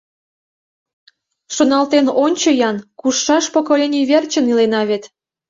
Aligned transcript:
Шоналтен 1.55 2.05
ончо-ян: 2.23 2.77
кушшаш 2.99 3.45
поколений 3.55 4.07
верчын 4.09 4.45
илена 4.51 4.81
вет. 4.89 5.03